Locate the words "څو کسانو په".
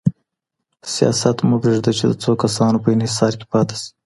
2.23-2.87